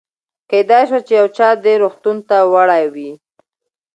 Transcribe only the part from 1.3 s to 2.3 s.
چا دې روغتون